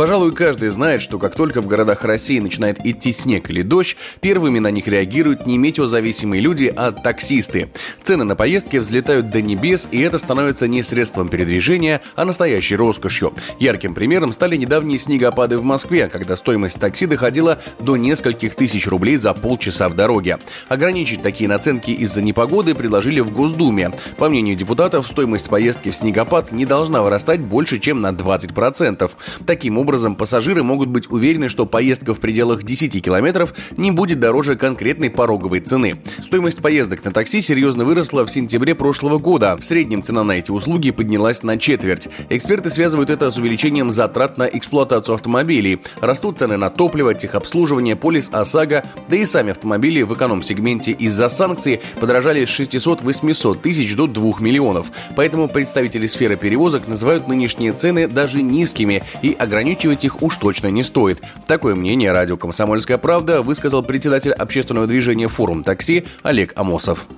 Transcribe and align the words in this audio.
Пожалуй, 0.00 0.32
каждый 0.32 0.70
знает, 0.70 1.02
что 1.02 1.18
как 1.18 1.34
только 1.34 1.60
в 1.60 1.66
городах 1.66 2.04
России 2.04 2.38
начинает 2.38 2.78
идти 2.86 3.12
снег 3.12 3.50
или 3.50 3.60
дождь, 3.60 3.98
первыми 4.22 4.58
на 4.58 4.70
них 4.70 4.88
реагируют 4.88 5.44
не 5.44 5.58
метеозависимые 5.58 6.40
люди, 6.40 6.72
а 6.74 6.90
таксисты. 6.90 7.68
Цены 8.02 8.24
на 8.24 8.34
поездки 8.34 8.78
взлетают 8.78 9.28
до 9.28 9.42
небес, 9.42 9.90
и 9.92 10.00
это 10.00 10.18
становится 10.18 10.66
не 10.68 10.82
средством 10.82 11.28
передвижения, 11.28 12.00
а 12.16 12.24
настоящей 12.24 12.76
роскошью. 12.76 13.34
Ярким 13.58 13.92
примером 13.92 14.32
стали 14.32 14.56
недавние 14.56 14.98
снегопады 14.98 15.58
в 15.58 15.64
Москве, 15.64 16.08
когда 16.08 16.34
стоимость 16.34 16.80
такси 16.80 17.04
доходила 17.04 17.58
до 17.78 17.98
нескольких 17.98 18.54
тысяч 18.54 18.86
рублей 18.86 19.16
за 19.16 19.34
полчаса 19.34 19.90
в 19.90 19.96
дороге. 19.96 20.38
Ограничить 20.68 21.20
такие 21.20 21.46
наценки 21.46 21.90
из-за 21.90 22.22
непогоды 22.22 22.74
предложили 22.74 23.20
в 23.20 23.32
Госдуме. 23.32 23.92
По 24.16 24.30
мнению 24.30 24.56
депутатов, 24.56 25.06
стоимость 25.06 25.50
поездки 25.50 25.90
в 25.90 25.94
снегопад 25.94 26.52
не 26.52 26.64
должна 26.64 27.02
вырастать 27.02 27.40
больше, 27.40 27.78
чем 27.78 28.00
на 28.00 28.12
20%. 28.12 29.10
Таким 29.44 29.76
образом, 29.76 29.89
образом, 29.90 30.14
пассажиры 30.14 30.62
могут 30.62 30.88
быть 30.88 31.10
уверены, 31.10 31.48
что 31.48 31.66
поездка 31.66 32.14
в 32.14 32.20
пределах 32.20 32.62
10 32.62 33.02
километров 33.02 33.52
не 33.76 33.90
будет 33.90 34.20
дороже 34.20 34.54
конкретной 34.54 35.10
пороговой 35.10 35.58
цены. 35.58 36.00
Стоимость 36.22 36.62
поездок 36.62 37.04
на 37.04 37.12
такси 37.12 37.40
серьезно 37.40 37.84
выросла 37.84 38.24
в 38.24 38.30
сентябре 38.30 38.76
прошлого 38.76 39.18
года. 39.18 39.56
В 39.56 39.64
среднем 39.64 40.04
цена 40.04 40.22
на 40.22 40.38
эти 40.38 40.52
услуги 40.52 40.92
поднялась 40.92 41.42
на 41.42 41.58
четверть. 41.58 42.08
Эксперты 42.28 42.70
связывают 42.70 43.10
это 43.10 43.32
с 43.32 43.36
увеличением 43.36 43.90
затрат 43.90 44.38
на 44.38 44.44
эксплуатацию 44.44 45.16
автомобилей. 45.16 45.80
Растут 46.00 46.38
цены 46.38 46.56
на 46.56 46.70
топливо, 46.70 47.12
техобслуживание, 47.12 47.96
полис 47.96 48.30
ОСАГО, 48.32 48.84
да 49.08 49.16
и 49.16 49.24
сами 49.24 49.50
автомобили 49.50 50.02
в 50.02 50.14
эконом-сегменте 50.14 50.92
из-за 50.92 51.28
санкций 51.28 51.80
подорожали 51.98 52.44
с 52.44 52.60
600-800 52.60 53.58
тысяч 53.60 53.96
до 53.96 54.06
2 54.06 54.34
миллионов. 54.38 54.92
Поэтому 55.16 55.48
представители 55.48 56.06
сферы 56.06 56.36
перевозок 56.36 56.86
называют 56.86 57.26
нынешние 57.26 57.72
цены 57.72 58.06
даже 58.06 58.40
низкими 58.40 59.02
и 59.22 59.34
ограничивают 59.36 59.79
ограничивать 59.80 60.04
их 60.04 60.22
уж 60.22 60.36
точно 60.36 60.70
не 60.70 60.82
стоит. 60.82 61.22
Такое 61.46 61.74
мнение 61.74 62.12
радио 62.12 62.36
«Комсомольская 62.36 62.98
правда» 62.98 63.42
высказал 63.42 63.82
председатель 63.82 64.32
общественного 64.32 64.86
движения 64.86 65.28
«Форум 65.28 65.62
такси» 65.62 66.04
Олег 66.22 66.52
Амосов 66.56 67.08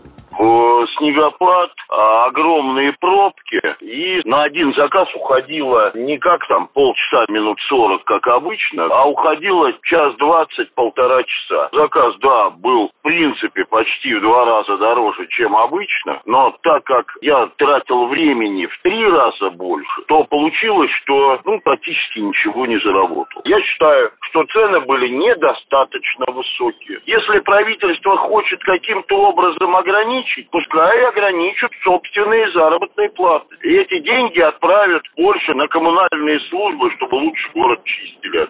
снегопад, 1.02 1.70
а, 1.88 2.26
огромные 2.26 2.92
пробки, 3.00 3.60
и 3.80 4.20
на 4.24 4.44
один 4.44 4.72
заказ 4.74 5.08
уходило 5.14 5.90
не 5.94 6.18
как 6.18 6.46
там 6.46 6.68
полчаса, 6.68 7.24
минут 7.28 7.58
сорок, 7.68 8.04
как 8.04 8.26
обычно, 8.28 8.84
а 8.84 9.04
уходило 9.04 9.72
час 9.82 10.14
двадцать, 10.16 10.72
полтора 10.74 11.22
часа. 11.24 11.68
Заказ, 11.72 12.14
да, 12.20 12.50
был 12.50 12.88
в 12.88 13.02
принципе 13.02 13.64
почти 13.64 14.14
в 14.14 14.20
два 14.20 14.44
раза 14.44 14.76
дороже, 14.78 15.26
чем 15.30 15.56
обычно, 15.56 16.20
но 16.24 16.56
так 16.62 16.84
как 16.84 17.12
я 17.20 17.46
тратил 17.56 18.06
времени 18.06 18.66
в 18.66 18.82
три 18.82 19.04
раза 19.08 19.50
больше, 19.50 20.02
то 20.06 20.24
получилось, 20.24 20.90
что 21.02 21.40
ну, 21.44 21.60
практически 21.60 22.20
ничего 22.20 22.66
не 22.66 22.78
заработал. 22.78 23.42
Я 23.44 23.60
считаю, 23.62 24.12
что 24.20 24.44
цены 24.44 24.80
были 24.80 25.08
недостаточно 25.08 26.26
высокие. 26.28 27.00
Если 27.06 27.40
правительство 27.40 28.16
хочет 28.16 28.62
каким-то 28.62 29.16
образом 29.30 29.74
ограничить, 29.74 30.48
пускай 30.50 30.91
ограничат 31.00 31.72
собственные 31.84 32.50
заработные 32.52 33.10
платы. 33.10 33.54
И 33.62 33.74
эти 33.74 33.98
деньги 34.00 34.40
отправят 34.40 35.02
больше 35.16 35.54
на 35.54 35.66
коммунальные 35.68 36.40
службы, 36.50 36.90
чтобы 36.96 37.16
лучше 37.16 37.48
город 37.54 37.80
чистили. 37.84 38.48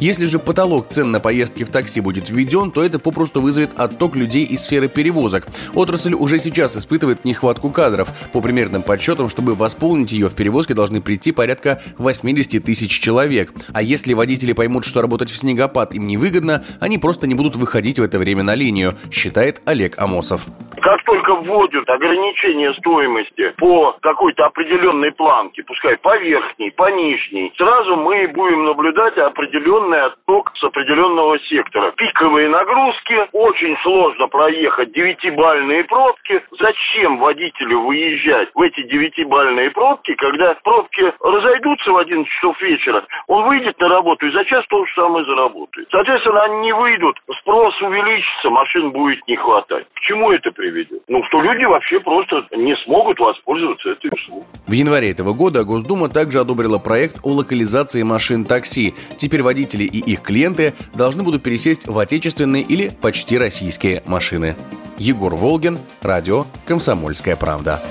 Если 0.00 0.26
же 0.26 0.38
потолок 0.38 0.88
цен 0.88 1.12
на 1.12 1.20
поездки 1.20 1.64
в 1.64 1.70
такси 1.70 2.00
будет 2.00 2.28
введен, 2.28 2.70
то 2.72 2.82
это 2.82 2.98
попросту 2.98 3.40
вызовет 3.40 3.70
отток 3.76 4.16
людей 4.16 4.44
из 4.44 4.64
сферы 4.64 4.88
перевозок. 4.88 5.46
Отрасль 5.72 6.14
уже 6.14 6.38
сейчас 6.38 6.76
испытывает 6.76 7.24
нехватку 7.24 7.70
кадров. 7.70 8.08
По 8.32 8.40
примерным 8.40 8.82
подсчетам, 8.82 9.28
чтобы 9.28 9.54
восполнить 9.54 10.12
ее 10.12 10.28
в 10.28 10.34
перевозке 10.34 10.74
должны 10.74 11.00
прийти 11.00 11.32
порядка 11.32 11.80
80 11.96 12.62
тысяч 12.62 13.00
человек. 13.00 13.52
А 13.72 13.82
если 13.82 14.14
водители 14.14 14.52
поймут, 14.52 14.84
что 14.84 15.00
работать 15.00 15.30
в 15.30 15.36
снегопад 15.38 15.94
им 15.94 16.06
невыгодно, 16.06 16.64
они 16.80 16.98
просто 16.98 17.26
не 17.26 17.34
будут 17.34 17.56
выходить 17.56 17.98
в 17.98 18.02
это 18.02 18.18
время 18.18 18.42
на 18.42 18.54
линию, 18.54 18.98
считает 19.10 19.62
Олег 19.64 19.98
Амосов. 19.98 20.46
Как 20.84 21.02
только 21.04 21.34
вводят 21.36 21.88
ограничение 21.88 22.74
стоимости 22.74 23.54
по 23.56 23.96
какой-то 24.02 24.44
определенной 24.44 25.12
планке, 25.12 25.62
пускай 25.62 25.96
по 25.96 26.18
верхней, 26.18 26.72
по 26.72 26.90
нижней, 26.90 27.54
сразу 27.56 27.96
мы 27.96 28.28
будем 28.28 28.66
наблюдать 28.66 29.16
определенный 29.16 30.02
отток 30.02 30.52
с 30.54 30.62
определенного 30.62 31.38
сектора. 31.38 31.90
Пиковые 31.92 32.50
нагрузки, 32.50 33.16
очень 33.32 33.78
сложно 33.78 34.28
проехать 34.28 34.92
девятибальные 34.92 35.84
пробки. 35.84 36.42
Зачем 36.60 37.16
водителю 37.16 37.80
выезжать 37.80 38.50
в 38.54 38.60
эти 38.60 38.82
девятибальные 38.82 39.70
пробки, 39.70 40.12
когда 40.16 40.54
пробки 40.64 41.14
разойдутся 41.20 41.92
в 41.92 41.96
11 41.96 42.30
часов 42.30 42.60
вечера, 42.60 43.06
он 43.26 43.44
выйдет 43.44 43.80
на 43.80 43.88
работу 43.88 44.26
и 44.26 44.32
за 44.32 44.44
час 44.44 44.62
то 44.68 44.84
же 44.84 44.92
самое 44.92 45.24
заработает. 45.24 45.88
Соответственно, 45.90 46.42
они 46.42 46.56
не 46.56 46.74
выйдут, 46.74 47.18
спрос 47.40 47.80
увеличится, 47.80 48.50
машин 48.50 48.90
будет 48.90 49.26
не 49.26 49.36
хватать. 49.36 49.86
К 49.94 50.00
чему 50.00 50.30
это 50.30 50.52
приведет? 50.52 50.73
Ну, 51.08 51.22
что 51.28 51.42
люди 51.42 51.64
вообще 51.64 52.00
просто 52.00 52.46
не 52.56 52.74
смогут 52.84 53.18
воспользоваться 53.18 53.90
этой 53.90 54.10
услугой. 54.12 54.46
В 54.66 54.72
январе 54.72 55.10
этого 55.10 55.32
года 55.32 55.64
Госдума 55.64 56.08
также 56.08 56.40
одобрила 56.40 56.78
проект 56.78 57.18
о 57.22 57.32
локализации 57.32 58.02
машин 58.02 58.44
такси. 58.44 58.94
Теперь 59.16 59.42
водители 59.42 59.84
и 59.84 59.98
их 59.98 60.22
клиенты 60.22 60.74
должны 60.94 61.22
будут 61.22 61.42
пересесть 61.42 61.86
в 61.86 61.98
отечественные 61.98 62.62
или 62.62 62.90
почти 63.00 63.38
российские 63.38 64.02
машины. 64.06 64.56
Егор 64.98 65.34
Волгин, 65.34 65.78
радио 66.02 66.44
«Комсомольская 66.66 67.36
правда». 67.36 67.82